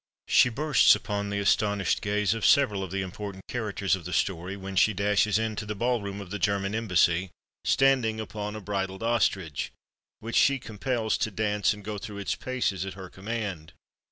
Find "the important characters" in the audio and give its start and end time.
2.89-3.95